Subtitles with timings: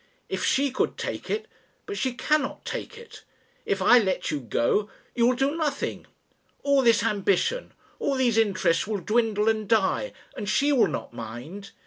[0.29, 1.47] If she could take it
[1.85, 3.23] But she cannot take it.
[3.67, 6.07] If I let you go you will do nothing.
[6.63, 11.69] All this ambition, all these interests will dwindle and die, and she will not mind.